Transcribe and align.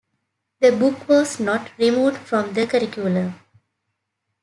The 0.61 0.71
book 0.71 1.07
was 1.07 1.39
not 1.39 1.69
removed 1.77 2.17
from 2.17 2.53
the 2.55 2.65
curriculum. 2.65 3.35